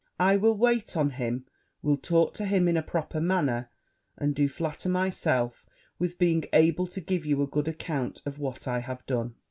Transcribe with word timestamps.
I 0.19 0.35
will 0.35 0.55
wait 0.57 0.97
on 0.97 1.11
him 1.11 1.45
will 1.83 1.95
talk 1.95 2.33
to 2.33 2.47
him 2.47 2.67
in 2.67 2.75
a 2.75 2.81
proper 2.81 3.21
manner; 3.21 3.69
and 4.17 4.33
do 4.33 4.47
flatter 4.47 4.89
myself 4.89 5.63
with 5.99 6.17
being 6.17 6.43
able 6.53 6.87
to 6.87 6.99
give 7.01 7.23
you 7.23 7.39
a 7.43 7.47
good 7.47 7.67
account 7.67 8.23
of 8.25 8.39
what 8.39 8.67
I 8.67 8.79
have 8.79 9.05
done.' 9.05 9.35